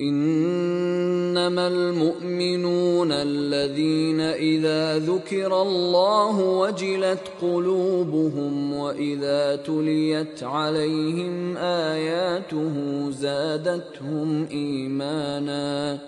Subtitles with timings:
[0.00, 12.74] إنما المؤمنون الذين إذا ذكر الله وجلت قلوبهم وإذا تليت عليهم آياته
[13.10, 15.98] زادتهم إيمانا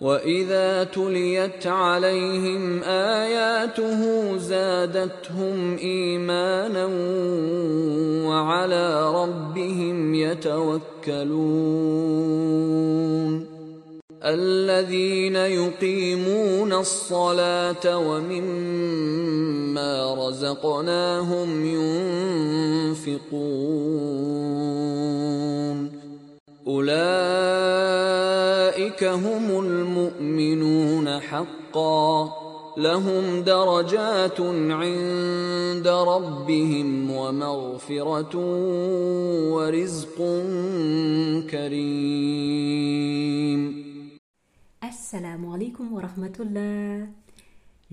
[0.00, 6.86] واذا تليت عليهم اياته زادتهم ايمانا
[8.28, 11.60] وعلى ربهم يتوكلون
[14.24, 19.34] الذين يقيمون الصلاه ومما
[20.28, 21.66] رزقناهم
[22.96, 23.50] ينفقون
[26.66, 27.00] اولئك
[29.04, 29.60] هم
[31.70, 34.40] حقا لهم درجات
[34.80, 38.32] عند ربهم ومغفره
[39.54, 40.16] ورزق
[41.50, 42.90] كريم
[44.90, 47.06] Assalamu alaikum wa rahmatullah.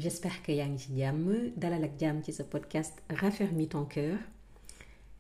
[0.02, 1.26] J'espère que yaa ngi ci jàmm
[1.62, 4.18] dalal ak jàmm ci sa podcast raffermis ton cœur.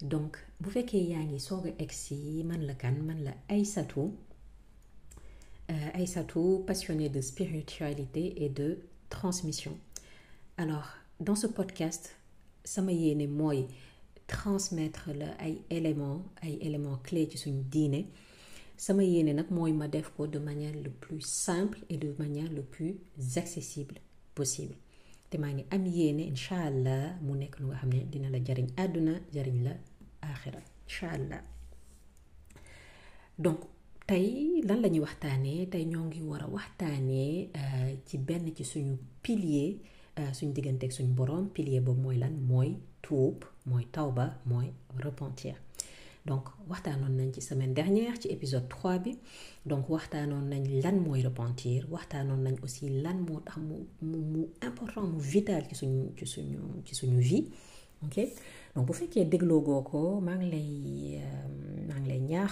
[0.01, 2.17] donc bu fekkee yaa ngi soog a egsi
[2.49, 4.26] man la kan man la Aïssatou euh,
[5.93, 8.79] Aïssatou passionnée de spiritualité et de
[9.09, 9.77] transmission.
[10.57, 12.15] alors dans ce podcast
[12.63, 13.67] sama yéene mooy
[14.27, 16.23] transmettre la ay éléments
[17.03, 17.27] clés
[20.27, 22.97] de manière le plus simple et de manière le plus
[23.35, 23.95] accessible
[24.35, 24.75] possible.
[25.29, 25.63] Te dina
[28.29, 28.39] la
[31.29, 31.41] la
[33.39, 33.59] donc
[34.07, 35.01] tey lan la ñuy
[44.45, 44.71] mooy
[45.03, 45.55] repentir.
[46.25, 46.43] Donc
[47.41, 49.17] semaine dernière ci épisode 3 bi.
[49.65, 51.85] Donc waxtaanoon nañ lan mooy repentir.
[51.91, 53.57] Waxtaanoon nañ aussi lan moo tax
[54.61, 55.75] important vital ci
[56.95, 57.49] suñu vie
[58.05, 58.17] ok.
[58.75, 60.69] Donc bu fekkee dégloo goo ko maa ngi lay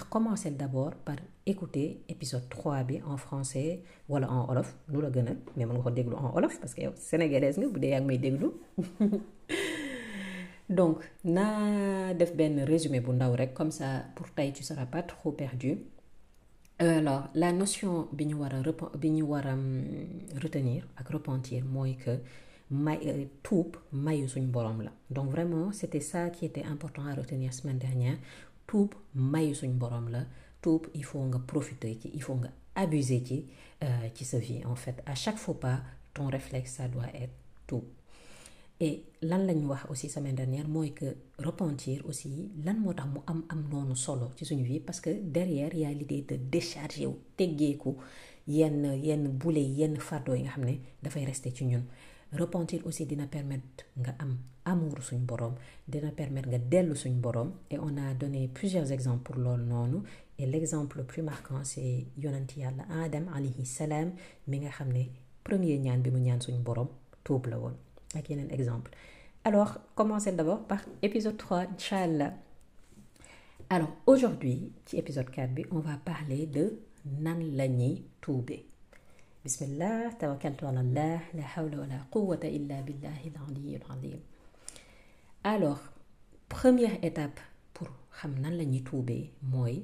[0.10, 5.38] commencer d'abord par écouter épisode 3 bi en français wala en olof nu la gënal
[5.56, 8.02] mais mën nga ko en olof parce que yow sénégalaise nga bu dee yaa
[10.78, 13.12] donc naa def benn résumé bu
[13.54, 13.86] comme ça
[14.16, 15.78] pour tey tu seras pas trop perdu.
[16.80, 18.50] Alors la notion bi ñu a
[20.44, 20.84] retenir
[21.14, 21.64] repentir
[22.04, 22.14] que
[22.72, 27.78] may tuub mayu suñ borom donc vraiment c'était ça qui était important à retenir semaine
[27.78, 28.18] dernière.
[28.68, 30.26] Tuub mayu suñ borom la.
[30.62, 33.46] Tuub il faut nga profiter il faut nga abuser ci
[34.16, 35.02] ci sa vie en fait.
[35.06, 35.82] À chaque fois pas
[36.14, 37.34] ton réflexe ça doit être
[37.68, 37.84] tuub.
[38.80, 43.20] Et lan lañu wax aussi semaine dernière mooy que repentir aussi lan moo tax mu
[43.28, 47.06] am am noonu solo ci suñu vie parce que derrière y a l'idée de décharger
[47.06, 47.96] wu teggeeku
[48.48, 51.64] yenn yenn boule yenn fardeau yi nga xam ne dafay rester ci
[52.36, 55.56] repentir aussi dina permettre nga am amour suñ borom
[55.88, 57.52] dina permettre nga dellu suñ borom.
[57.70, 59.98] Et on a donné plusieurs exemples pour loolu noonu.
[60.38, 64.12] Et l'exemple le plus marquant c'est yàlla Adam alayhi salaam
[64.48, 64.60] mi
[65.44, 66.88] premier ñaan bi mu ñaan borom
[67.24, 67.76] tuub la woon.
[68.50, 68.92] Exemple.
[69.44, 72.34] Alors commencez d'abord par épisode 3 inchallah.
[73.70, 78.04] Alors aujourd'hui ci épisode 4 bi on va parler de nan la ñuy
[85.44, 85.80] alors
[86.50, 87.40] première étape
[87.74, 89.76] pour xam nan la ñuy tuubee mooy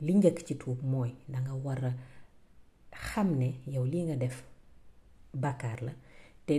[0.00, 1.92] li njëkk ci tuub mooy danga war a
[3.08, 4.36] xam ne yow nga def
[6.46, 6.54] te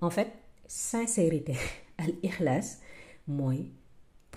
[0.00, 0.30] en fait
[0.68, 1.54] sincérité
[2.02, 2.78] al ixlaas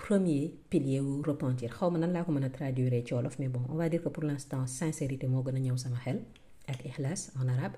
[0.02, 1.70] premier pilier wu repentir.
[1.78, 4.24] Xaw ma nan laa ko traduire ci wolof mais bon on va dire que pour
[4.24, 6.18] l'instant sincérité moo gën a ñëw sama xel
[6.70, 7.76] al ixlaas en arabe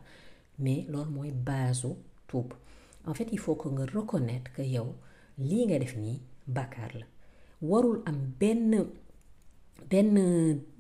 [0.59, 1.87] mais loolu mooy base
[2.29, 2.49] tuub.
[3.07, 4.89] En fait il faut que nga reconnaître que yow
[5.39, 7.07] lii nga def nii bàkkaar la.
[7.62, 8.73] Warul am benn
[9.91, 10.17] benn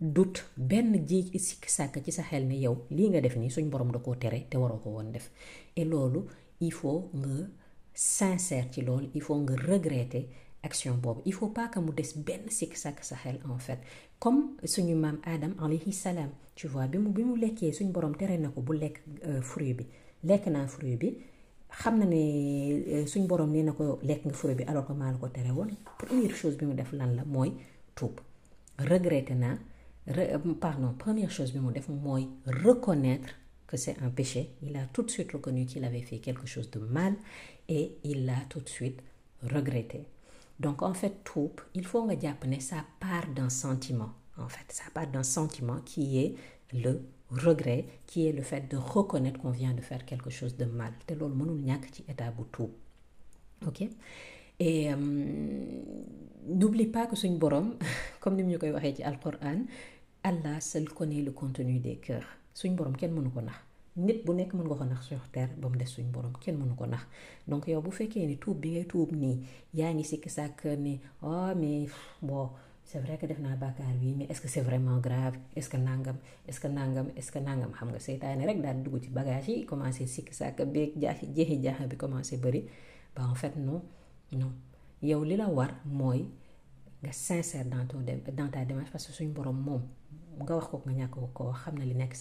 [0.00, 3.68] doute benn ji sikk sàkk ci sa xel ne yow lii nga def nii suñ
[3.72, 5.30] borom da koo tere te waroo ko woon def.
[5.76, 6.20] Et loolu
[6.60, 7.36] il faut nga
[7.92, 10.24] sincère ci loolu il faut nga regretter
[10.64, 11.20] action boobu.
[11.26, 13.00] Il faut pas que mu des benn sikk sàkk
[13.48, 13.78] en fait.
[14.18, 18.16] Comme suñu maam Adam alayhi salaam tu vois bi mu bi mu lekkee suñ borom
[18.16, 19.02] tere na bu lekk
[19.42, 19.86] fruit bi.
[20.68, 21.16] Fruit bi.
[21.84, 25.28] Ne suñ borom nee na ko lekk nga fruit bi alors que la ko
[25.98, 27.24] première chose def lan la?
[29.34, 29.58] Naa
[30.60, 33.34] pardon première chose def mooy reconnaître
[33.66, 34.50] que c'est un péché.
[34.62, 37.14] Il a tout de suite reconnu qu'il avait fait quelque chose de mal
[37.68, 39.00] et il l'a tout de suite
[39.42, 40.06] regretté
[40.60, 42.16] donc en fait tuub il faut nga
[42.60, 44.64] ça part d'un sentiment en fait.
[44.68, 46.34] Ça part d'un sentiment qui est
[46.72, 50.64] le regret qui est le fait de reconnaître qu'on vient de faire quelque chose de
[50.64, 50.92] mal.
[51.06, 51.14] Te
[53.66, 53.88] ok?
[54.60, 54.96] Et euh,
[56.46, 57.74] n'oublie pas que suñ borom
[58.20, 59.64] comme ni mu ñu koy waxee ci alquran
[60.22, 62.28] Allah seul connaît le contenu des cœurs.
[62.54, 63.30] Suñ borom kenn mënu
[63.96, 66.74] nit bu nekk mën nga ko sur terre ba mu des suñ borom kenn mënu
[66.76, 67.04] ko nax.
[67.48, 69.36] Donc yow bu fekkee ni tuub bi ngay tuub nii
[69.78, 71.88] yaa ngi sikki sàkk ni oh mais
[72.22, 72.50] bon
[72.84, 75.36] c'est vrai que def naa bàkkaar mais est-ce que c'est vraiment grave?
[75.56, 76.16] Est-ce que nangam?
[76.46, 77.06] Est-ce que nangam?
[77.16, 77.70] Est-ce que nangam?
[77.72, 81.62] Xam nga seytaane rek daal dugg ci bagage yi commencé sikki sàkk beeg jaaxi jeexi
[81.62, 82.64] jaaxa bi commencé bëri.
[83.14, 83.80] Ba en fait non
[84.32, 84.52] non.
[85.02, 86.26] Yow li la war mooy
[87.12, 88.00] sincère dans ton
[88.32, 89.82] dans ta démarche parce que suñ borom moom
[90.40, 92.14] nga wax ko nga ñàkk ko wax xam na li nekk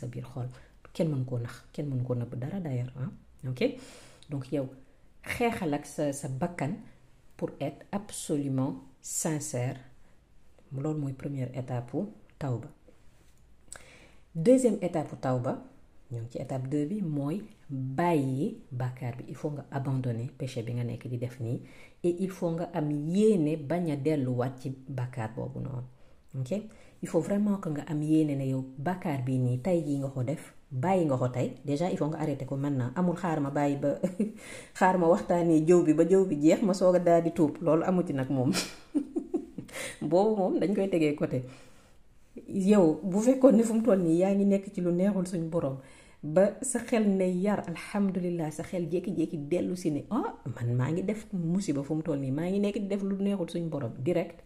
[0.93, 2.93] kenn mënu koo nax kenn mënu koo nëbb d'ailleurs
[3.47, 3.61] ok?
[4.29, 4.67] Donc yow
[5.23, 5.79] xeexal
[7.37, 9.77] pour être absolument sincère.
[10.71, 11.91] Loolu mooy première étape
[12.39, 12.67] tawba.
[14.35, 15.61] Deuxième étape pour tawba
[16.29, 19.23] ci étape 2 bi mooy bàyyi bàkkaar bi.
[19.29, 20.83] Il faut abandonner péché bi nga
[22.03, 22.55] et il faut
[27.01, 28.45] il faut vraiment que nga am yéene ne
[30.73, 31.53] bàyyi nga ko tey.
[31.65, 32.91] Déjà il faut nga arrêté ko maintenant.
[32.95, 33.89] Amul xaar ma bàyyi ba
[34.79, 37.57] xaar ma waxtaanee jëw bi ba jëw bi jeex ma soog a daal di tuub.
[37.61, 38.51] Loolu amuti nag moom.
[40.09, 41.43] Boobu moom dañ koy tegee côté.
[42.47, 45.49] Yow bu fekkoon ne fu mu toll nii yaa ngi nekk ci lu neexul suñ
[45.49, 45.77] borom
[46.23, 50.89] ba sa xel ne yar alhamdulilah sa xel jékki-jékki dellu si ne ah man maa
[50.91, 53.69] ngi def musiba fu mu toll nii maa ngi nekk di def lu neexul suñ
[53.69, 53.91] borom.
[53.99, 54.39] Direct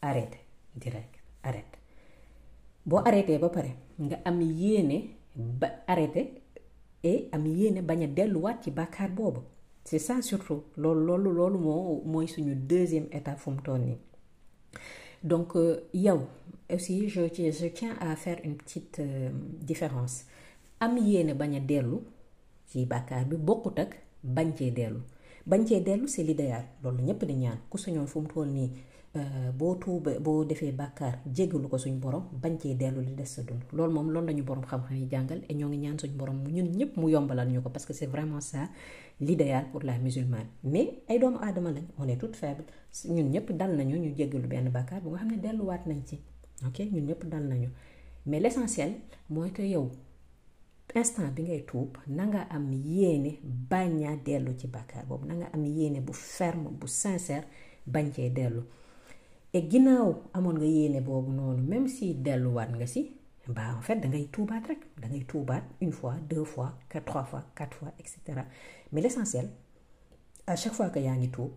[0.00, 0.38] arrêté
[0.74, 1.78] direct arrêté.
[2.86, 4.98] Boo arrêté ba pare nga am yéene
[5.36, 6.42] ba arrêté
[7.02, 9.40] et am yéene bañ a delluwaat ci bàkkaar boobu.
[9.84, 10.62] C'est ça surtout.
[10.78, 13.98] Loolu loolu loolu moo mooy suñu deuxième étape fu mu toll nii.
[15.22, 15.54] Donc
[15.92, 16.20] yow
[16.72, 20.24] aussi je je tiens à faire une petite euh, différence.
[20.80, 21.98] Am yéene bañ a dellu
[22.66, 25.00] ci bàkkaar bi bokkut ak bañ cee dellu.
[25.46, 26.64] Bañ cee dellu c'est l'idéal.
[26.82, 27.58] Loolu ñépp di ñaan.
[27.70, 28.70] Ku sañoon fu mu toll nii
[29.58, 33.42] boo tuuba boo defee bàkkaar jéggalu ko suñ borom bañ cee dellu li des sa
[33.42, 33.62] dund.
[33.72, 35.70] Loolu moom loolu borom xam-xam yi jàngal et ñoo
[37.72, 38.68] parce que c'est vraiment ça
[39.20, 40.46] l'idéal pour la musulmane.
[40.64, 41.38] Mais ay doomu
[41.98, 42.64] on est toute faible
[43.08, 46.18] ñun ñëpp dal nañu ñu jéggalu benn bàkkaar bu nga xam ne delluwaat nañ ci.
[46.66, 47.06] Ok ñun
[48.26, 48.92] mais l'essentiel
[49.30, 49.90] mooy que yow
[50.94, 53.38] instant bi ngay tuub na nga am yéene
[53.70, 54.66] bañ dellu ci
[55.08, 57.44] boobu na nga am yéene bu ferme bu sincère
[57.86, 58.30] bañ cee
[59.56, 63.02] et ginnaaw amoon nga yéene boobu noonu même si delluwaat nga si
[63.48, 67.04] bah en fait da ngay tuubaat rek da ngay tuubaat une fois deux fois quatre
[67.06, 68.44] trois fois quatre fois et cetera.
[68.92, 69.48] Mais l'essentiel
[70.46, 71.52] à chaque fois que yaa ngi tuub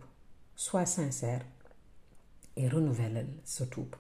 [0.55, 1.41] sois sincère
[2.55, 3.95] et renouvelle sa tuub.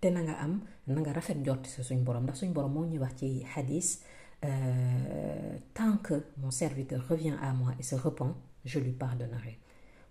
[0.00, 2.86] Te na nga am na nga rafet njort sa suñ borom ndax suñ borom moo
[2.86, 4.02] ñuy wax ci hadis
[4.44, 8.34] euh, tant que mon serviteur revient à moi et se repent
[8.64, 9.58] je lui pardonnerai.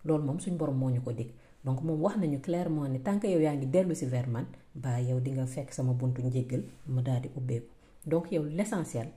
[0.06, 1.32] Loolu moom suñ borom moo ñu ko dig
[1.66, 4.46] donc moom wax nañu clairement ne tant que yow yaa ngi dellu si vers man
[4.76, 7.68] ba yow di nga fekk sama buntu njéggal ma daal di ubbeeku.
[8.06, 9.10] Donc yow l'essentiel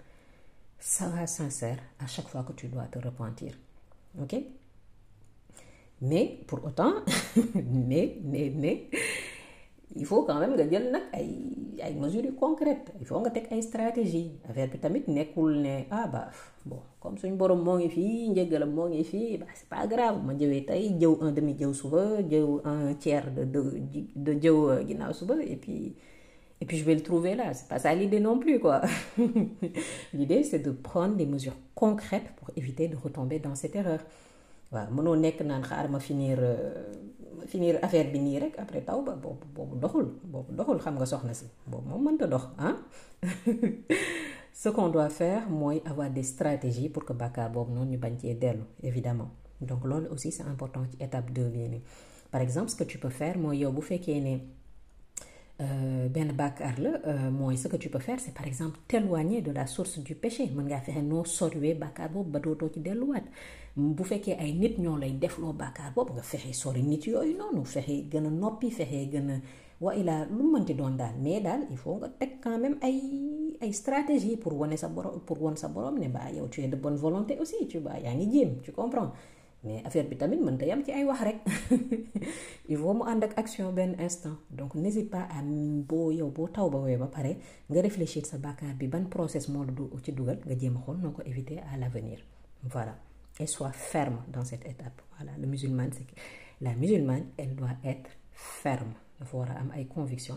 [0.78, 3.52] sois sincère à chaque fois que tu dois te repentir
[4.20, 4.34] ok?
[6.02, 6.94] Mais pour autant
[7.88, 8.88] mais mais mais
[9.96, 11.28] il faut quand même nga jël nag ay
[11.82, 12.92] ay mesures concrètes.
[13.00, 16.28] Il faut nga teg ay stratégie affaire bi tamit nekkul ne ah bah
[16.64, 20.18] bon comme suñ borom moo ngi fii njëggalam moo ngi fii bah c'est pas grave.
[20.24, 23.60] Ma jëwee tey jëw un demi jëw suba jëw un tiers de de
[24.16, 25.94] de jëw ginnaaw suba et puis
[26.60, 27.52] et puis je vais le trouver là.
[27.54, 28.80] C'est pas ça l'idée non plus quoi.
[30.14, 34.00] L'idée c'est de prendre des mesures concrètes pour éviter de retomber dans cette erreur
[34.74, 36.38] waaw mënoo nekk naan xaar ma finir
[37.46, 41.06] finir affaire bi nii rek après taw ba boobu boobu doxul boobu doxul xam nga
[41.06, 42.74] soxna si boobu moom mënta dox ah
[44.60, 48.14] ce qu'on doit faire mooy avoir des stratégies pour que bàkkaar boobu noonu ñu bañ
[48.20, 49.30] cee dellu évidemment.
[49.60, 51.82] Donc loolu aussi c'est important ci étape 2 bii nii.
[52.30, 54.34] Par exemple ce que tu peux faire mooy yow bu fekkee ne
[56.08, 59.66] benn bàkkaar la mooy ce que tu peux faire c'est par exemple t'éloigner de la
[59.66, 60.50] source du péché.
[60.54, 63.24] Mën ngaa fexe noo soriwee bàkkaar boobu ba dootoo ci delluwaat
[63.76, 67.64] bu fekkee ay nit ñoo lay defloo bàkkaar boobu nga fexe sori nit yooyu noonu
[67.64, 69.36] fexe gën a noppi fexe gën a
[69.84, 71.14] wa ilaa lu mënti doon daal.
[71.22, 72.96] Mais daal il faut nga teg quand même ay
[73.60, 76.68] ay stratégie pour wane sa borom pour wan sa borom ne ba yow tu es
[76.68, 79.10] de bonne volonté aussi tu vois yaa ngi jéem tu comprends.
[79.64, 81.38] Mais affaire bi tamit mënta yam ci ay wax rek.
[82.68, 84.36] Il faut mu ànd ak action benn instant.
[84.50, 87.38] Donc n'hésite pas à boo yow boo taw ba wee ba pare
[87.70, 90.98] nga réfléchir sa bàkkaar bi ban process moo la du ci dugal nga jéem xool
[91.02, 92.18] noo ko éviter à l'avenir.
[92.62, 92.94] Voilà.
[93.40, 95.02] Et sois ferme dans cette étape.
[95.16, 96.06] Voilà le musulman c'est
[96.60, 98.94] la musulmane elle doit être ferme.
[99.20, 99.78] Dafa war a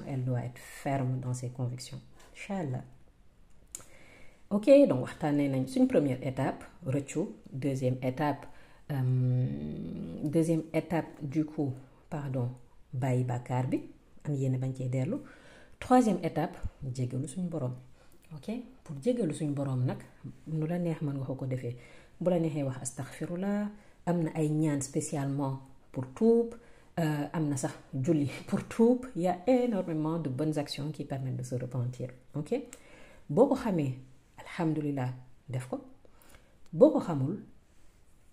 [0.07, 2.01] elle doit être ferme dans ses convictions.
[2.33, 2.83] Incha allah
[4.49, 7.19] ok donc waxtaanee nañ suñ première étape rëccu.
[7.51, 8.45] Deuxième étape
[10.23, 11.73] deuxième étape du coup
[12.09, 12.49] pardon
[12.93, 13.81] bàyyi bàkkaar bi.
[14.25, 15.17] Am dellu.
[15.79, 16.57] Troisième étape
[16.93, 17.73] jéggalu suñu borom.
[18.35, 18.51] Ok
[18.83, 19.97] pour jéggalu suñu borom nag
[20.47, 21.17] nu la neex mën
[22.19, 23.69] bu la neexee wax astaghfirullah
[24.05, 25.59] am na ay ñaan spécialement
[25.91, 26.55] pour tuub
[26.97, 29.05] am na sax julli pour tuub.
[29.15, 32.53] Il y a énormément de bonnes actions qui permettent de se repentir ok?
[33.29, 33.93] Boo ko xamee
[34.38, 35.09] alhamdulilah
[35.50, 35.81] def ko.
[36.74, 37.38] Boo ko xamul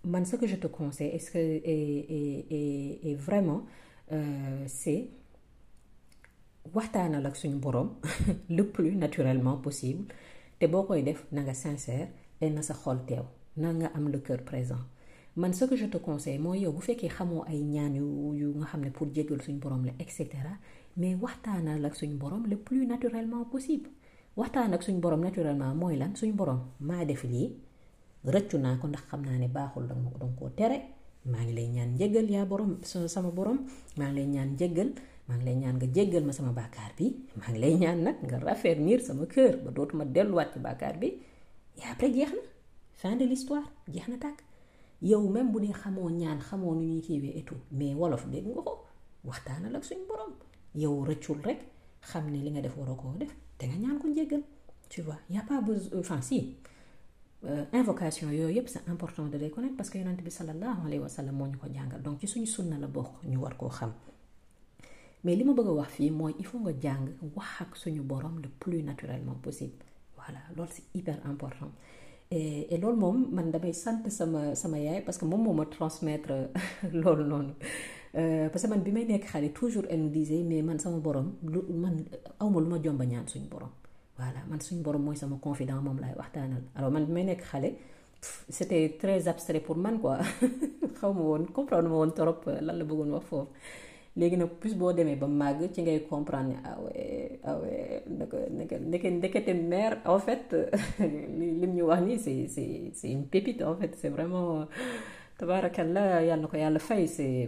[0.05, 3.65] man ce que je te conseille est-ce que et, et, et, et vraiment
[4.11, 5.09] euh, c'est
[6.73, 7.95] waxtaanal ak suñu borom
[8.49, 10.05] le plus naturellement possible.
[10.59, 12.07] Te boo koy def na nga sincère
[12.41, 13.23] et na sa xol teew
[13.57, 14.83] na nga am le cœur présent.
[15.51, 16.81] Ce que je te conseille mooy yow bu
[17.15, 20.07] xamoo ay ñaan yu nga pour jéggal borom la et
[20.97, 23.89] mais waxtaanal ak suñu borom le plus naturellement possible.
[24.37, 26.15] Waxtaan ak suñu borom naturellement mooy lan?
[26.15, 27.23] Suñu borom maa def
[28.33, 29.85] rëccu naa ko ndax xam naa ne baaxul
[30.57, 30.77] tere
[31.31, 33.59] maa ngi lay borom sama borom
[33.97, 34.89] maa ngi lay ñaan njéggal
[35.27, 37.05] maa ngi lay ñaan nga jéggal ma sama bàkkaar bi
[37.37, 38.37] maa ngi lay ñaan nag nga
[42.95, 44.39] fin de l'histoire jeex na tàkk.
[45.01, 48.61] Yow même bu xamoo ñaan xamoo nu ñuy kiiwee et tout mais wolof dégg nga
[48.61, 48.73] ko
[49.25, 50.31] waxtaanal ak suñu borom
[50.73, 51.59] yow rëccul rek
[52.01, 54.07] xam ne li nga def waroo koo def te nga ñaan ko
[54.89, 55.17] tu vois.
[55.29, 56.55] Y a pas besoin enfin si
[57.73, 61.09] invocation yooyu yëpp c'est important de les connaître parce que yonent bi sallallahu alayhi wa
[61.09, 62.01] sallam moo ñu ko jàngal.
[62.01, 63.53] Donc ci suñu sunna la bokk ñu war
[65.23, 68.01] mais li ma bëgg a wax fii mooy il faut nga jàng wax ak suñu
[68.43, 69.83] le plus naturellement possible.
[70.15, 71.71] Voilà loolu c'est hyper important
[72.31, 75.65] et et loolu moom man damay sant sama sama yaay parce que moom moo ma
[75.65, 76.49] transmettre
[76.93, 77.53] loolu noonu.
[78.51, 81.61] Parce que man bi may nekk xale toujours elle disait mais man sama borom lu
[81.83, 82.05] man
[82.41, 83.69] lu ma jomba ñaan suñu borom.
[84.17, 86.63] Voilà man suñu borom mooy sama confident moom waxtaanal.
[86.75, 87.43] Alors man bi may nekk
[88.49, 90.17] c'était très abstrait pour man quoi.
[90.99, 93.11] Xaw ma woon comprendre ma woon trop lan la bëggoon
[94.17, 98.03] léegi nag plus boo demee ba màgg ci ngay comprendre ne ah ouais ah ouais
[98.15, 100.45] ndeke ndeke ndeke ndekete mère en fait
[101.37, 101.85] li lim ñu
[102.17, 104.67] c'est c'est c'est une pépite en fait c'est vraiment
[105.37, 107.47] tabarakallah yàlla na ko yàlla fay c'est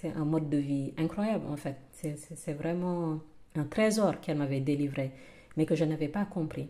[0.00, 1.76] c'est un mode de vie incroyable en fait.
[1.92, 3.18] C'est c'est vraiment
[3.56, 5.10] un trésor qu'elle m'avait délivré
[5.56, 6.68] mais que je n'avais pas compris.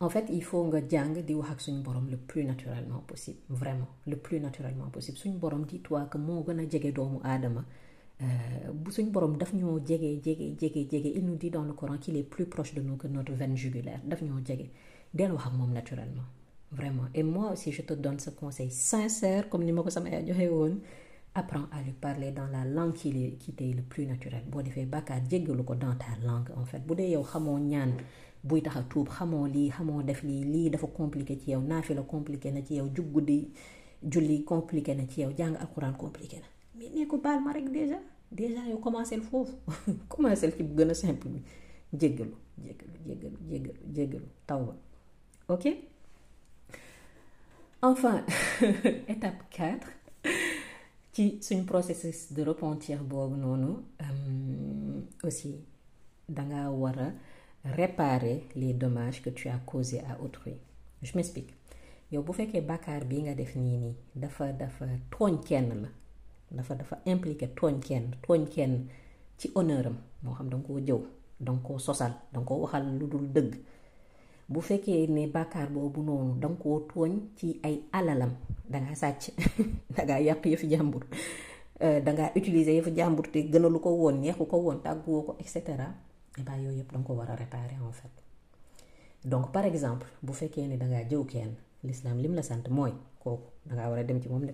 [0.00, 3.38] En fait il faut nga jàng di wax ak suñu borom le plus naturellement possible
[3.48, 5.16] vraiment le plus naturellement possible.
[5.18, 7.64] Suñu borom dis-toi que moo gën a jege doomu aadama
[8.74, 11.98] bu suñu borom daf ñoo jege jege jege jege il nous dit dans le Coran
[11.98, 14.00] qu'il est plus proche de nous que notre veine jugulaire.
[14.04, 14.70] Daf ñoo jege.
[15.14, 16.24] Del wax ak moom naturellement.
[16.70, 17.04] Vraiment.
[17.14, 20.26] Et moi aussi je te donne ce conseil sincère comme ni ma ko sama yaay
[20.26, 20.78] joxe woon.
[21.34, 24.62] Apprends à lui parler dans la langue qui est qui t'est le plus naturel boo
[24.62, 26.80] defee bàkkaar jéggalu ko dans ta langue en fait.
[26.86, 27.92] Bu dee yow xamoo ñaan
[28.44, 31.94] buy tax a tuub xamoo lii xamoo def lii lii dafa compliqué ci yow naafi
[31.94, 33.50] la compliqué na ci yow jug guddi
[34.02, 37.68] julli compliqué na ci yow jàng alxuraan compliqué na mais nee ko baal ma rek
[37.70, 37.98] déjà.
[38.30, 39.52] Déjà yow commencé foofu.
[40.08, 41.42] Commencé ci bu gën simple bi.
[41.92, 42.98] Jéggalu jéggalu
[43.48, 44.74] jéggalu jéggalu tawba
[45.48, 45.66] ok?
[47.82, 48.24] Enfin
[49.08, 49.86] étape 4
[51.12, 53.72] ci suñ processus de repentir boobu noonu
[55.22, 55.60] aussi
[56.28, 56.96] danga war
[57.64, 60.54] réparer les dommages que tu as causés à autrui.
[61.02, 61.52] Je m'explique.
[62.12, 65.88] Yow bu fekkee bàkkaar bi nga def nii nii dafa dafa tooñ kenn la
[66.56, 68.74] dafa dafa impliqué tooñ kenn tooñ kenn
[69.38, 69.96] ci honneur am.
[70.22, 71.00] Moo xam danga koo jëw
[71.40, 73.52] danga koo sosal danga koo waxal lu dul dëgg.
[74.48, 78.32] Bu fekkee ne bàkkaar boobu noonu danga koo tooñ ci ay alalam
[78.72, 79.22] dangaa sàcc
[79.96, 81.02] dangaa yàq yëfi jàmbur
[82.06, 83.42] dangaa utiliser yëfi jàmbur et
[86.92, 88.22] danga réparer en fait.
[89.24, 91.52] Donc par exemple bu fekkee ne dangaa jëw kenn
[91.84, 92.92] l'islam lim la sant mooy
[93.22, 94.44] kooku dangaa war a dem ci moom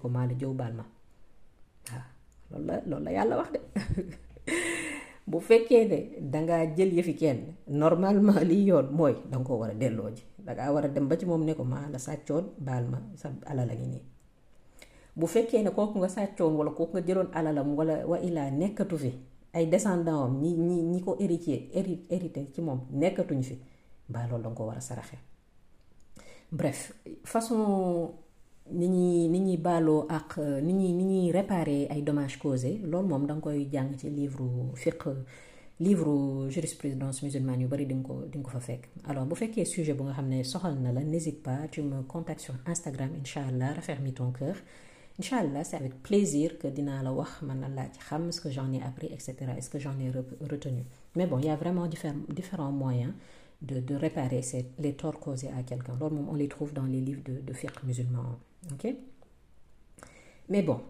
[1.92, 2.04] waaw
[2.50, 3.60] loolu la loolu la yàlla wax de.
[5.30, 5.98] Bu fekkee ne
[6.32, 10.22] dangaa jël yëfi kenn normalement lii yoon mooy danga ko war a delloo ji.
[10.74, 11.16] War a dem ba
[11.92, 14.02] la sàccoon baal ma sa alal a ngi nii.
[15.16, 18.96] Bu fekkee ne kooku nga sàccoon wala kooku nga jëloon alalam wala wa ilaa nekkatu
[18.98, 19.10] fi
[19.52, 23.54] ay descendants am ñi ñi ñi ko héritier héri hérité ci moom nekkatuñ fi
[24.08, 25.16] mbaa loolu danga ko war a saraxe.
[26.52, 26.92] Bref
[27.24, 28.14] façon
[28.72, 32.78] ni ñuy ni baaloo ak ni ñuy ni ñuy réparer ay dommages causés.
[32.82, 34.44] Loolu moom da nga koy jàng ci livre
[34.74, 35.06] fiqh
[35.80, 38.38] livre jurisprudence musulmane yu bari di ko di
[39.04, 43.10] alors bu fekkee sujet bu nga xam ne n'hésite pas tu me contactes sur Instagram
[43.20, 43.74] incha allah
[44.14, 44.56] ton cœur.
[45.20, 48.80] Inch'Allah, c'est avec plaisir que dina la wax man la xam ce que j'en ai
[48.82, 50.84] appris etc est-ce que j'en ai retenu.
[51.16, 53.12] Mais bon il y a vraiment différents moyens
[53.60, 54.42] de de réparer
[54.78, 55.94] les torts causés à quelqu'un.
[56.00, 58.38] Moom on les trouve dans les livres de de fiqh musulman
[58.72, 58.84] ok.
[60.48, 60.80] Mais bon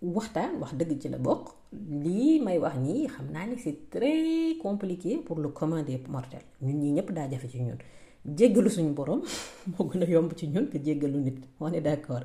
[0.00, 1.54] waxtaan wax dëgg ci la bokk.
[1.72, 6.44] Lii may wax nii xam naa ni c'est très compliqué pour le commun des mortels.
[6.62, 7.78] Ñun ñii ñëpp daa jafe ci ñun.
[8.36, 9.20] Jéggalu suñu borom
[9.78, 11.38] moo gën a yomb ci ñun que jéggalu nit.
[11.60, 12.24] On est d'accord.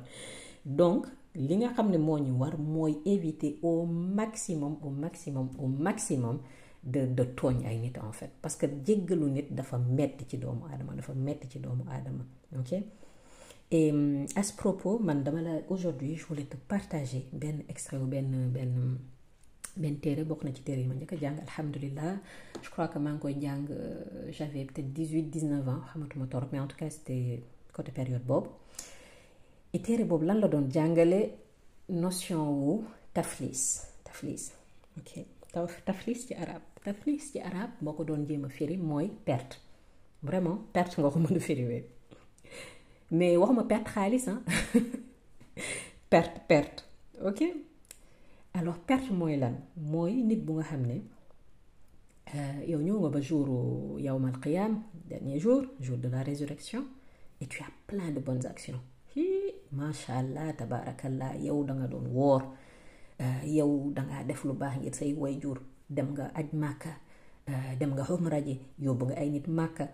[0.64, 5.66] Donc li nga xam ne moo ñu war mooy éviter au maximum au maximum au
[5.66, 6.38] maximum
[6.84, 8.30] de de tooñ ay nit en fait.
[8.40, 12.24] Parce que jéggalu nit dafa metti ci doomu aadama dafa metti ci doomu aadama.
[12.58, 12.72] Ok?
[13.78, 13.92] Et
[14.36, 14.94] à ce propos
[15.68, 18.74] aujourd'hui je voulais te partager benn extrait ou benn benn
[19.82, 21.38] benn téere bokk na ci téere yi ma njëkk a jàng
[22.62, 23.66] je crois que maa ngi koy jàng
[24.36, 27.42] j'avais peut-être 18 19 ans xamatuma torop mais en tout cas c'était
[27.74, 28.48] côté période boobu.
[29.72, 31.20] Et téere boobu lan la doon jàngale?
[31.88, 33.62] Notion wu taflis
[34.04, 34.52] taflis
[34.98, 35.24] ok.
[35.84, 39.58] Taflis ci arab taflis ci arab boo ko doon jéem a firi mooy perte.
[40.22, 41.82] Vraiment perte nga ko mën a firiwee
[43.10, 44.40] mais waxuma perte xaalis ah
[46.10, 46.82] perte perte.
[47.22, 47.40] Ok?
[48.54, 49.54] Alors perte mooy lan?
[49.76, 50.96] Mooy nit bu nga xam ne
[52.66, 53.48] yow ñëw nga ba jour
[54.00, 56.84] yawmal qiyam dernier jour jour de la résurrection
[57.40, 58.80] et tu as plein de bonnes actions.
[59.14, 62.42] Hi macha allah tabarakallah yow da nga doon woor
[63.44, 65.58] yow dangaa def lu baax ngir say wayjur
[65.90, 66.92] dem nga aj màkka
[67.78, 69.88] dem nga umra ji yóbbu nga ay nit màkka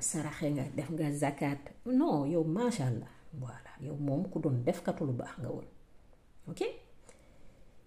[0.00, 1.58] saraxe nga def nga zakat.
[1.86, 3.10] Non yow macha allah
[3.40, 5.66] voilà yow moom ku doon defkatu lu baax nga woon
[6.50, 6.60] ok?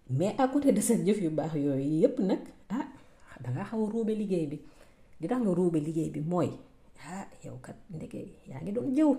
[0.09, 2.39] Mais à côté de sa jëf yu baax yooyu yépp nag
[2.69, 2.87] ah
[3.43, 4.57] dangaa xaw a liggéey bi.
[5.19, 6.49] Di tax nga liggéey bi mooy
[7.09, 9.11] ah yow kat ndeke yaa ngi doon jëw.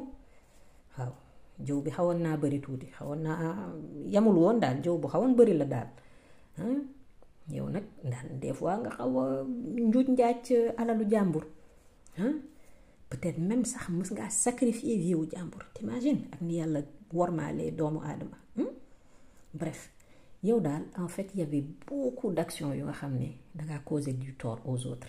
[0.98, 1.12] Waaw
[1.66, 3.72] jëw bi xawoon naa bëri tuuti xawoon naa
[4.14, 5.88] yamul woon daal jëw bu xawoon bëri la daal
[7.56, 9.26] yow nag daal des fois nga xaw a
[9.88, 10.08] njuuj
[10.80, 11.44] alalu jàmbur
[13.10, 15.64] peut-être même sax mës ngaa sacrifier vie wu jàmbur.
[15.74, 18.36] T'imagines ak ni doomu aadama
[19.54, 19.90] bref
[20.42, 24.86] yow daal en fait il y avait beaucoup d'actions yoo nga causer du tort aux
[24.86, 25.08] autres.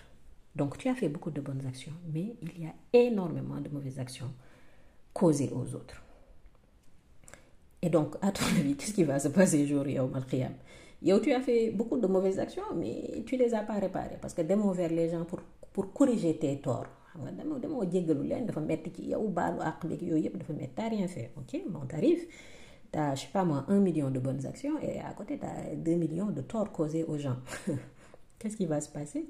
[0.56, 3.98] Donc tu as fait beaucoup de bonnes actions mais il y a énormément de mauvaises
[3.98, 4.32] actions
[5.12, 6.02] causées aux autres.
[7.82, 10.52] Et donc à ton avis qu'est-ce qui va se passer jour yawm al-qiyam
[11.02, 14.34] yow tu as fait beaucoup de mauvaises actions mais tu les as pas réparées parce
[14.34, 15.40] que demoo vers les gens pour
[15.72, 18.60] pour corriger tes torts xam nga demoo jéggalu leen dafa
[20.88, 21.30] rien fait
[23.14, 26.26] je sais pas moi un million de bonnes actions et à côté t'as deux millions
[26.30, 27.36] de torts causés aux gens.
[28.38, 29.26] Qu'est-ce qui va se passer?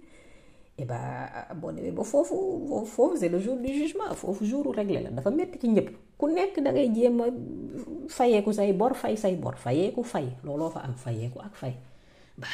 [0.78, 2.02] Et bah boo demee ba
[3.16, 6.88] c'est le jour du jugement foofu réglé la dafa ci ñëpp ku nekk da ngay
[6.94, 7.26] jéem a
[8.08, 11.74] fayeeku say bor fay say bor fayeeku fay looloo fa am fayeeku ak fay.
[12.38, 12.46] Ba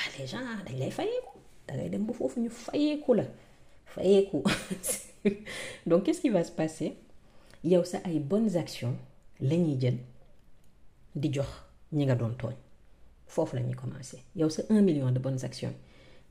[5.87, 6.97] donc qu'est-ce qui va se passer?
[7.65, 8.97] Yow sa ay bonnes actions
[9.41, 9.99] la ñuy jël
[11.15, 11.47] di jox
[11.93, 12.55] ñi nga doon tooñ.
[13.27, 13.75] Foofu la ñuy
[14.71, 15.75] un million de bonnes actions.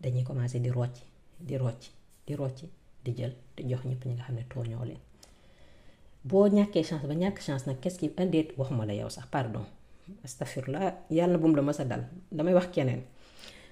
[0.02, 1.04] Dañuy commencer di rocci
[1.40, 1.92] di rocci
[2.28, 2.70] di rocci
[3.04, 5.00] di jël di jox ñëpp ñi nga xam ne tooñoo leen.
[6.24, 8.12] Boo chance ba qu'est-ce qui
[8.58, 9.66] waxuma la yow sax pardon.
[10.08, 12.08] Bu mu la a dal.
[12.32, 13.02] Damay wax keneen.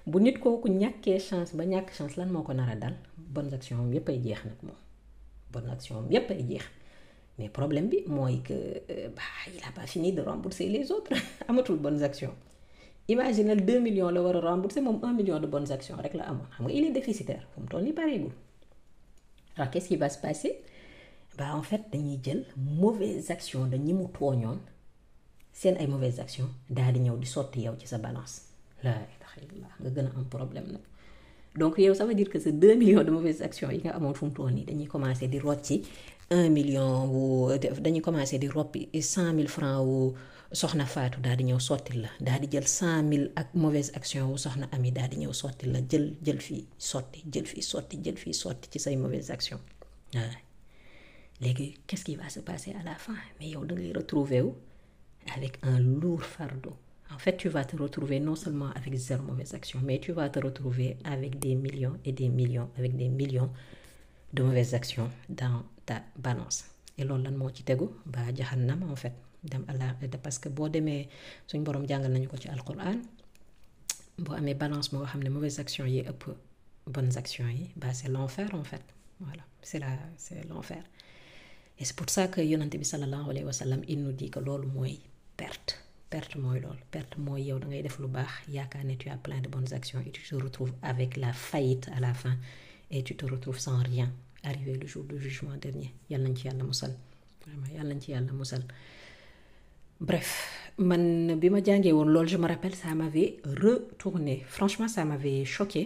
[0.05, 1.63] Bu nit kooku ñàkkee chance ba
[1.95, 2.95] chance lan a dal?
[3.17, 4.75] Bonnes actions yépp ay jeex nag moom
[5.53, 6.65] bonnes actions am yépp ay jeex
[7.37, 8.57] mais problème bi mooy que
[9.17, 11.13] bah il a pas fini de rembourser les autres.
[11.47, 12.33] Amatul bonnes actions.
[13.07, 16.25] Imaginez 2 millions la war a rembourser moom 1 million de bonnes actions rek la
[16.69, 17.43] il est déficitaire.
[17.53, 18.29] Fu mu toll nii
[19.55, 20.61] alors qu'est-ce qui va se passer?
[21.37, 24.59] Bah en fait dañuy jël mauvaises actions da ñi mu tooñoon.
[25.51, 28.35] Seen ay mauvaises actions daal di ñëw di sotti yow ci sa balance.
[28.83, 28.95] La
[29.41, 30.77] illallah nga a am problème
[31.55, 33.99] donc yow ça veut dire que ce 2 millions de mauvaises actions yi nga
[34.67, 35.83] dañuy commencer di rocci
[36.31, 40.13] 1 million wu dañuy commencer di roppi 100 000 francs wu
[40.53, 42.09] soxna Faatu daal di ñëw sotti la.
[42.21, 45.31] Daal di jël 100 000 ak mauvaise action wu soxna Ami daal di ñëw
[45.73, 45.79] la.
[45.89, 46.39] Jël jël
[46.77, 49.09] sotti jël sotti jël sotti ci say waaw.
[51.41, 53.15] Léegi qu'est-ce qui va se passer à la fin?
[53.39, 54.53] Mais yow da ngay retrouver wu
[55.35, 56.75] avec un lourd fardeau
[57.11, 60.29] en fait tu vas te retrouver non seulement avec zéro mauvaise action mais tu vas
[60.29, 63.49] te retrouver avec des millions et des millions avec des millions
[64.33, 66.65] de mauvaises actions dans ta balance.
[66.97, 67.87] Et loolu lan moo ci tegu?
[68.05, 69.13] Ba jahannam en fait.
[70.23, 71.07] Parce que boo demee
[71.47, 73.01] suñ borom jàngal nañu ko ci alquran
[74.17, 76.23] boo amee balance moo xam ne mauvaises actions yi ëpp
[76.87, 78.81] bonnes actions yi bah c'est l'enfer en fait.
[79.19, 79.87] Voilà c'est la
[80.17, 80.83] c'est l'enfer.
[81.79, 84.39] Et c'est pour ça que yonante bi sallallahu alayhi wa sallam il nous dit que
[84.39, 84.99] loolu mooy
[85.35, 85.82] perte
[86.13, 89.17] perte mooy loolu perte mooy yow da ngay def lu baax yaakaar ne tu as
[89.25, 92.35] plein de bonnes actions et tu te retrouves avec la faillite à la fin
[92.91, 94.09] et tu te retrouves sans rien
[94.43, 95.89] arrivé le jour du jugement dernier.
[96.09, 96.93] Yàlla nañ ci yàlla musal.
[97.45, 98.63] Vraiment yàlla nañ ci yàlla musal.
[100.09, 100.29] Bref
[100.89, 101.03] man
[101.39, 104.35] bi ma jàngee woon loolu je me rappelle ça m'avait retourné.
[104.57, 105.83] Franchement ça m'avait choqué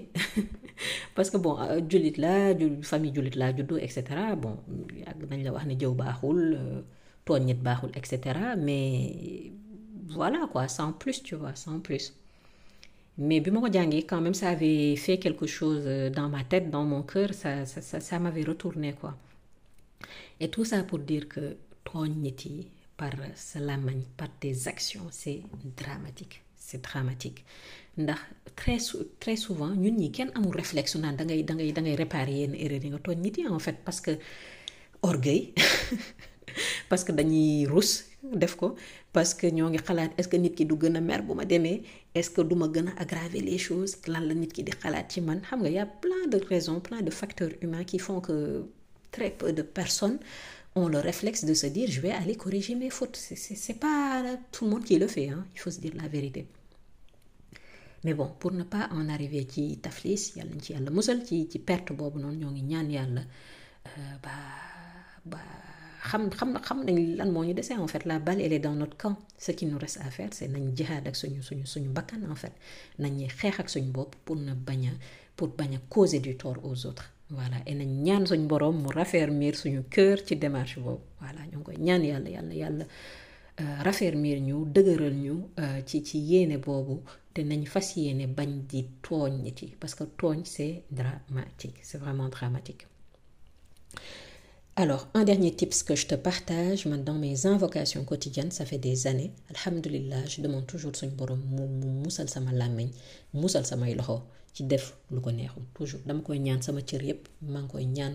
[1.15, 1.53] parce que bon
[1.89, 4.35] jullit la famille jullit la juddu et cetera.
[4.35, 4.55] Bon
[5.03, 6.41] yàgg nañ la wax ne jëw baaxul
[7.25, 9.51] tooñ nit baaxul et cetera mais
[10.09, 12.13] voilà quoi sans plus tu vois sans plus.
[13.17, 13.41] Mais
[14.07, 17.81] quand même ça avait fait quelque chose dans ma tête dans mon cœur ça ça
[17.81, 19.15] ça, ça m'avait retourné quoi.
[20.39, 25.07] Et tout ça pour dire que tooñ nit yi par sa làmmañ par tes actions
[25.11, 25.41] c'est
[25.77, 27.43] dramatique c'est dramatique.
[27.97, 28.19] Ndax
[28.55, 28.77] très
[29.19, 32.37] très souvent ñun ñi kenn amul réflexe naan da ngay da ngay da ngay réparer
[32.41, 34.11] yenn erreur yi en fait parce que
[35.01, 35.53] orgueil
[36.89, 37.91] parce que dañuy rus
[38.35, 38.57] def
[39.13, 41.45] parce que ñoo ngi xalaat est-ce que nit ki du gën a mer bu ma
[41.45, 41.81] demee
[42.15, 45.07] est-ce que du ma gën a aggraver les choses lan la nit ki di xalaat
[45.17, 48.65] y a plein de raisons plein de facteurs humains qui font que
[49.11, 50.19] très peu de personnes
[50.75, 53.15] ont le réflexe de se dire je vais aller corriger mes fautes.
[53.17, 55.45] C'est pas tout le monde qui le fait hein.
[55.55, 56.45] Il faut se dire la vérité.
[58.03, 61.47] Mais bon pour ne pas en arriver ci taflis yàlla nañ ci yàlla musal ci
[61.51, 63.23] ci perte boobu noonu ñoo ngi ñaan yàlla
[64.23, 64.35] ba
[65.31, 65.39] ba
[66.09, 68.75] xam xam xam nañ lan moo ñu dese en fait la balle elle est dans
[68.81, 69.15] notre camp.
[69.37, 72.35] Ce qui nous reste à faire c'est nañ jihaad ak suñu suñu suñu bakkan en
[72.35, 72.53] fait.
[72.99, 74.91] Nañuy xeex ak suñu bopp pour ne bañ a
[75.35, 77.07] pour bañ a causer du tort aux autres.
[77.29, 77.57] Voilà.
[77.65, 81.01] Et nañ ñaan suñ boroom mu raffermir suñu cœur ci démarche boobu.
[81.21, 81.41] Voilà.
[81.51, 82.85] Ñoo ngi koy ñaan yàlla yàlla yàlla
[83.87, 85.35] raffermir ñu dëgëral ñu
[85.87, 87.01] ci ci yéene boobu
[87.33, 91.79] te nañ fas yéene bañ di tooñ nit parce que tooñ c'est dramatique.
[91.83, 92.85] C'est vraiment dramatique
[94.79, 98.77] alors un dernier tips que je te partage man dans mes invocations quotidiennes ça fait
[98.77, 102.11] des années alhamdulillah je demande toujours suñ boroom mu
[105.73, 106.01] toujours.
[106.23, 106.81] Koy sama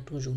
[0.07, 0.35] toujours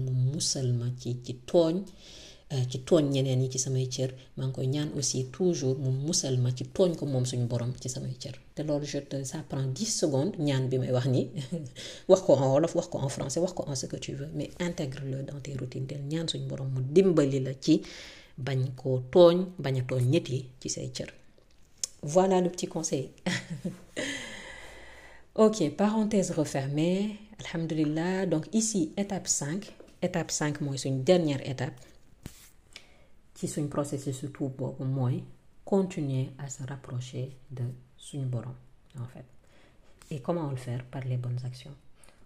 [2.69, 4.11] ci tooñ ñeneen yi ci samay cër.
[4.37, 7.71] Maa ngi koy ñaan aussi toujours mu musal ma ci tooñ ko moom suñu borom
[7.81, 8.35] ci samay cër.
[8.55, 11.27] Te loolu je te ça prend dix secondes ñaan bi may wax nii.
[12.09, 14.29] Wax ko en wolof wax ko en français wax ko en ce que tu veux.
[14.37, 15.87] Mais intègre-le dans tes routines.
[15.87, 17.81] Del ñaan suñu borom mu dimbali la ci
[18.45, 21.09] bañ koo tooñ bañ a tooñ nit yi ci say cër.
[22.03, 23.09] Voilà le petit conseil.
[25.37, 27.17] Ok parenthèse refermée.
[27.41, 28.25] Alhamdulillah.
[28.25, 29.65] Donc ici étape 5
[30.01, 31.73] étape 5 mooy suñ dernière étape
[33.35, 35.23] ci suñ processus su tuub boobu mooy
[35.65, 37.63] continuer à se rapprocher de
[37.97, 38.55] suñu borom
[38.99, 39.25] en fait.
[40.11, 40.83] Et comment le faire?
[40.85, 41.75] Par les bonnes actions.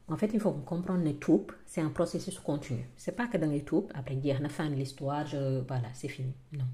[0.08, 2.86] En fait il faut comprendre ne tuub c'est un processus continu.
[2.98, 5.26] C'est pas que da ngay tuub après jeex na fin de l'histoire
[5.68, 6.34] voilà c'est fini.
[6.54, 6.66] Non.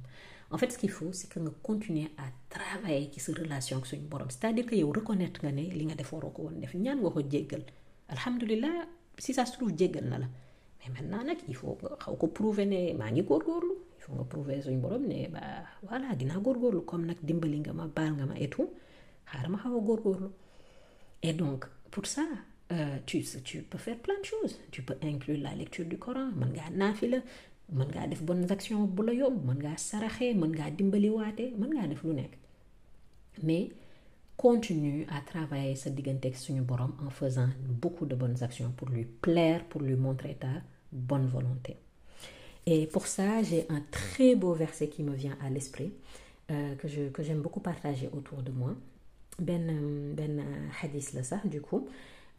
[0.51, 3.85] En fait ce qu'il faut c'est que nga continuer à travailler ci sa relation ak
[3.85, 4.29] suñu borom.
[4.29, 6.73] C'est-à-dire que yow reconnaître nga ne li nga def waroo ko woon def.
[6.75, 7.21] Ñaan nga ko
[9.17, 10.25] si ça se trouve jéggal na la.
[10.81, 13.74] Mais maintenant nag il faut xaw ko prouver ne maa ngi góorgóorlu
[21.23, 22.21] et donc pour ça
[22.71, 24.59] euh, tu peux faire plein de choses.
[24.71, 26.29] Tu peux inclure la lecture du Coran.
[27.73, 32.27] Mën ngaa bonnes actions bu la yomb mën ngaa saraxe mën ngaa dimbali waate mën
[33.43, 33.69] mais
[34.37, 36.27] continue à travailler sa diggante
[37.05, 41.77] en faisant beaucoup de bonnes actions pour lui plaire pour lui montrer ta bonne volonté
[42.65, 45.91] et pour ça j'ai un très beau verset qui me vient à l'esprit
[46.51, 48.73] euh, que je que j'aime beaucoup partager autour de moi.
[49.39, 50.41] Benn benn
[50.81, 51.87] hadith la du coup.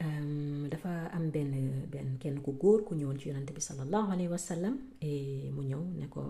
[0.01, 4.37] Dafa am benn benn kenn ku góor ku ñëwoon ci yonante bi sallallahu alayhi wa
[4.39, 6.21] sallam et mu ñëw ne ko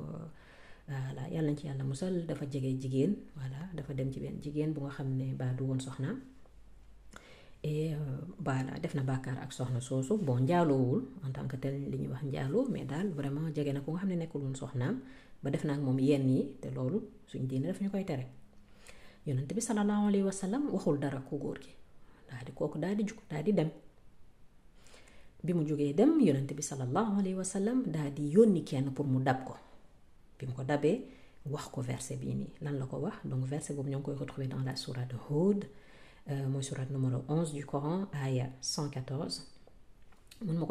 [0.88, 4.80] voilà yàlla ci yàlla musal dafa jege jigéen voilà dafa dem ci benn jigéen bu
[4.82, 6.20] nga xam ne ba du woon soxnaam
[7.72, 7.90] et
[8.46, 12.10] voilà def na bàkkaar ak soxna soosu bon njaaloowul en tant que tel li ñuy
[12.12, 14.96] wax njaaloo mais daal vraiment jege na ku nga xam ne nekkul woon soxnaam
[15.42, 16.98] ba def na ak moom yenn yi te loolu
[17.30, 18.04] suñ diine daf ñu koy
[19.26, 20.30] yonante bi sallallahu alayhi wa
[20.72, 21.72] waxul dara ku góor gi.
[22.30, 23.12] Daal di di
[23.44, 23.70] di dem.
[25.42, 29.06] Bi mu jógee dem yonante bi sallallahu alayhi wa sallam daal di yónni kenn pour
[29.06, 29.54] mu dab ko.
[30.38, 31.02] Bi mu ko dabee
[31.50, 32.52] wax ko verset bii nii.
[32.62, 33.16] Lan la ko wax?
[33.26, 35.66] Donc verset boobu ñoo koy retrouver dans la sourate Hud
[36.28, 39.46] mooy sourate numéro 11 du Coran aya 114
[40.44, 40.66] mun ma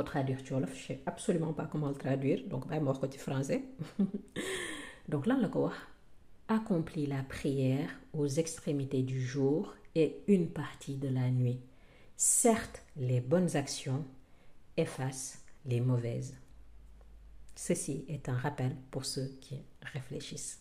[0.73, 3.63] sais absolument pas comment le traduire donc bàyyi ma français
[5.09, 5.75] donc lan la ko wax?
[6.47, 11.59] Accomplis la prière aux extrémités du jour et une partie de la nuit.
[12.17, 14.05] Certes, les bonnes actions
[14.77, 16.35] effacent les mauvaises.
[17.55, 20.59] Ceci est un rappel pour ceux qui réfléchissent.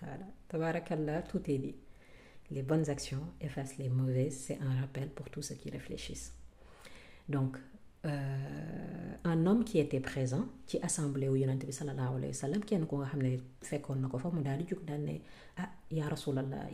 [0.00, 1.74] voilà tabarakallah tout est dit
[2.50, 6.32] les bonnes actions effacent les mauvaises c'est un rappel pour tous ceux qui réfléchissent.
[7.28, 7.56] Donc
[8.04, 12.62] euh, un homme qui était présent ci assemblée wu yonent bi sallallahu alayhi wa sallam
[12.64, 13.30] kenn ko nga xam ne
[13.68, 14.62] fekkoon na ko fa mu daal
[15.56, 15.68] ah
[16.10, 16.68] rasulallah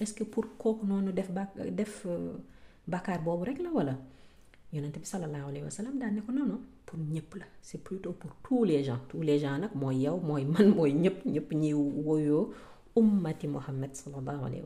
[0.00, 1.30] est-ce que pour kooku noonu def
[1.70, 2.06] def
[3.24, 3.98] boobu rek la wala?
[4.72, 5.94] Alayhi wa sallam
[6.32, 6.98] non non pour
[7.38, 8.98] la c'est plutôt pour tous les gens.
[9.08, 10.08] Tous les gens nag mooy
[13.00, 14.64] ummati muhammad sallallahu alayhi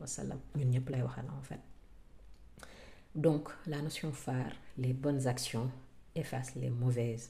[0.55, 1.59] en
[3.15, 5.69] donc la notion phare les bonnes actions
[6.15, 7.29] effacent les mauvaises.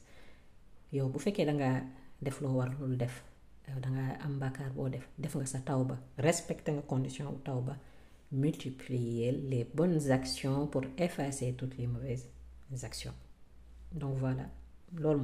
[0.94, 1.72] Yow bu fekkee da nga
[2.22, 3.24] def loo war def
[3.68, 4.40] da nga am
[4.76, 5.36] boo def def
[8.32, 12.28] multiplier les bonnes actions pour effacer toutes les mauvaises
[12.84, 13.14] actions.
[13.92, 14.46] Donc voilà.
[14.96, 15.20] Loolu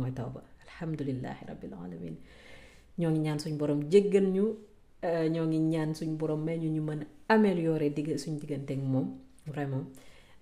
[1.83, 2.15] alamin
[5.03, 9.07] ñoo ngi ñaan suñ borom may ñu ñu mën améliorer digg suñ diggante ak moom
[9.47, 9.85] vraiment.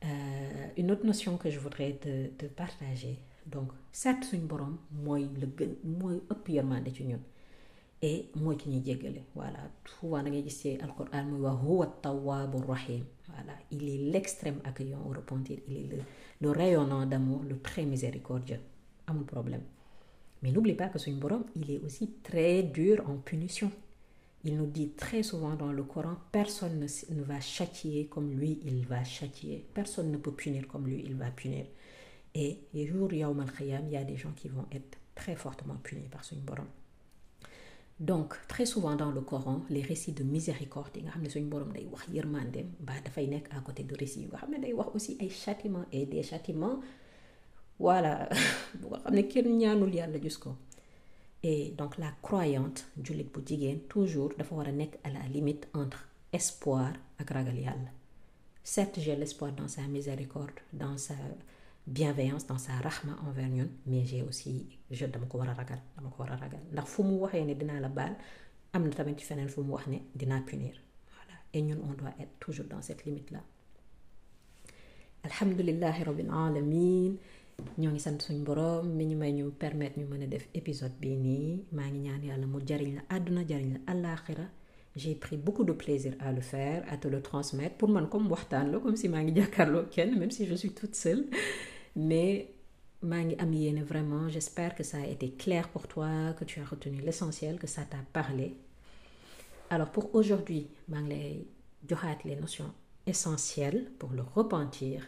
[0.06, 3.18] Euh, une autre notion que je voudrais te, te partager.
[3.46, 7.22] Donc certes suñ borom mooy le gën mooy ëpp yërmande ci ñun
[8.02, 9.22] et mooy ki ñuy jéggale.
[9.36, 9.60] Voilà.
[10.00, 13.54] Souvent da ngay gis ci alquran muy wax huwa tawwabu rahim voilà.
[13.72, 15.58] Il est l'extrême accueillant au repentir.
[15.68, 15.98] Il est le,
[16.42, 18.60] le rayonnant d'amour le très miséricordieux.
[19.08, 19.62] Amul problème.
[20.44, 23.72] Mais n'oublie pas que suñ borom il est aussi très dur en punition
[24.48, 28.62] il nous dit très souvent dans le Coran, personne ne, ne, va châtier comme lui,
[28.66, 29.66] il va châtier.
[29.74, 31.66] Personne ne peut punir comme lui, il va punir.
[32.34, 35.76] Et les jours Yawm al-Khiyam, il y a des gens qui vont être très fortement
[35.76, 36.68] punis par son borom.
[38.00, 41.12] Donc, très souvent dans le Coran, les récits de miséricorde, nga
[42.80, 45.86] ba da fay nek à côté de récits nga xamné day wax aussi ay châtiments
[45.92, 46.80] et des châtiments
[47.80, 48.30] voilà
[48.76, 50.56] bu nga kenn ñaanul yalla jusqu'au
[51.44, 53.42] et donc la croyante julit bu
[53.90, 54.72] toujours dafa war a
[55.08, 57.58] à la limite entre espoir ak ragal
[58.64, 61.14] certes j'ai l'espoir dans sa miséricorde dans sa
[61.86, 65.80] bienveillance dans sa rahma envers ñun mais j'ai aussi je dama ko war a ragal
[65.96, 66.60] dama ko war a ragal.
[66.74, 68.16] La baal
[68.74, 69.16] am na tamit
[70.46, 70.74] punir.
[71.16, 71.36] Voilà.
[71.54, 73.42] Et ñun on doit être toujours dans cette limite là
[75.24, 77.14] alhamdulillahi rabbil alamin
[77.82, 78.40] ñoo ngi sant suñ
[79.64, 79.98] permettre
[80.54, 80.94] épisode
[84.96, 87.90] j'ai pris beaucoup de plaisir à le faire à te le transmettre pour
[88.84, 91.26] comme si même si je suis toute seule.
[91.96, 92.52] Mais
[93.02, 97.00] maa ngi vraiment j'espère que ça a été clair pour toi que tu as retenu
[97.02, 98.56] l'essentiel que ça t'a parlé.
[99.70, 101.46] Alors pour aujourd'hui maa ngi
[102.26, 102.72] les notions
[103.06, 105.08] essentielles pour le repentir.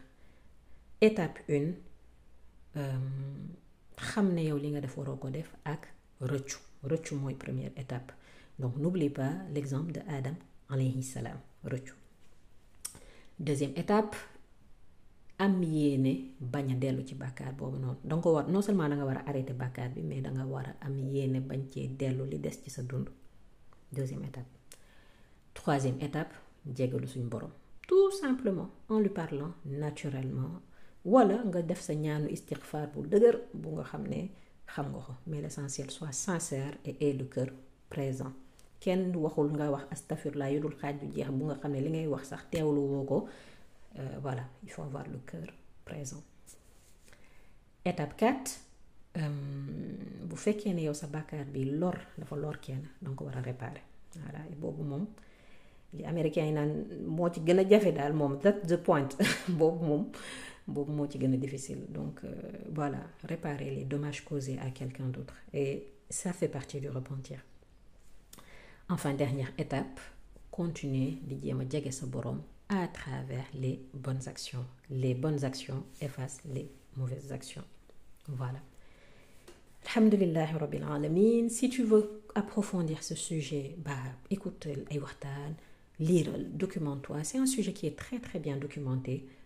[1.01, 1.71] Étape 1
[7.35, 8.11] première étape.
[8.57, 10.35] Donc n'oublie pas l'exemple de Adam
[10.69, 11.93] alayhi salam rëccu.
[13.39, 14.15] Deuxième étape
[15.37, 17.97] am yéene bañ a dellu ci bàkkaar boobu noonu.
[18.51, 20.29] Non seulement da a arrêter bàkkaar bi mais a
[20.81, 22.69] am des ci
[23.91, 24.45] deuxième étape.
[25.53, 26.33] Troisième étape
[27.07, 27.29] suñ
[27.87, 30.61] tout simplement en lui parlant naturellement
[31.05, 34.29] wala nga def sa ñaanu istighfar bu dëgër bu nga xam ne
[34.73, 35.13] xam nga ko.
[35.27, 37.47] Mais l'essentiel soit sincère et ait le cœur
[37.89, 38.33] présent.
[38.79, 41.89] Kenn waxul nga wax astafirlaa yu dul xaaj bu jeex bu nga xam ne li
[41.89, 43.27] ngay wax sax teewlu woo ko.
[44.21, 45.47] Voilà il faut avoir le cœur
[45.85, 46.21] présent.
[47.85, 48.59] Étape 4
[50.29, 52.83] bu fekkee ne yow sa bàkkaar bi lor dafa lor kenn
[53.15, 53.81] ko war a réparer.
[54.15, 55.05] Voilà boobu moom
[55.93, 56.71] li américains yi naan
[57.07, 59.09] moo ci gën a jafe daal moom that's the point.
[59.59, 60.03] Boobu moom
[60.69, 61.85] boobu ci difficile.
[61.89, 62.29] Donc euh,
[62.71, 65.35] voilà réparer les dommages causés à quelqu'un d'autre.
[65.53, 67.39] Et ça fait partie du repentir.
[68.89, 69.99] Enfin dernière étape
[70.51, 71.53] continuer di
[72.07, 74.65] borom à travers les bonnes actions.
[74.89, 77.63] Les bonnes actions effacent les mauvaises actions.
[78.27, 78.59] Voilà.
[79.87, 83.91] Alhamdulillahi rabbil alamin si tu veux approfondir ce sujet bah
[84.29, 85.55] écoute ay waxtaan
[85.99, 87.23] liiral documente-toi.
[87.23, 89.25] C'est un sujet qui est très très bien documenté.
[89.25, 89.38] euh,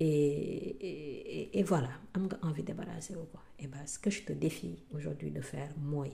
[0.00, 3.14] et, et, et voilà am nga envie débarrasser
[3.58, 6.10] et bien ce que je te défie aujourd'hui de faire mooy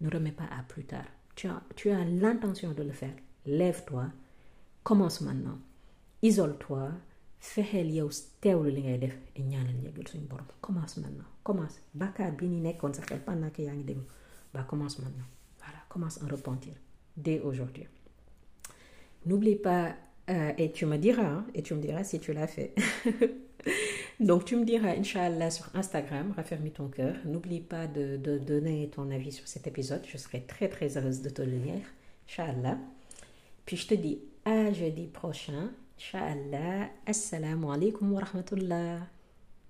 [0.00, 1.04] ne remets pas à plus tard.
[1.34, 3.14] Tu as, tu as l'intention de le faire.
[3.46, 4.06] Lève-toi
[4.82, 5.58] commence maintenant.
[6.22, 6.90] Isole-toi
[10.60, 11.24] commence maintenant.
[11.42, 11.80] Commence.
[14.68, 15.26] Commence maintenant.
[15.58, 16.74] Voilà commence à repentir
[17.16, 17.86] dès aujourd'hui.
[19.26, 19.96] N'oublie pas
[20.30, 22.74] euh, et tu me diras hein, et tu me diras si tu l'as fait.
[24.20, 27.14] Donc tu me diras Inch'Allah sur Instagram raffermis ton cœur.
[27.24, 30.02] N'oublie pas de, donner ton avis sur cet épisode.
[30.06, 31.82] Je serai très très heureuse de te le lire
[32.28, 32.78] Inch'Allah.
[33.66, 35.70] Puis je te dis à jeudi prochain.
[35.98, 36.88] Inch'Allah.
[37.06, 39.13] Assalamu alaikum wa rahmatullah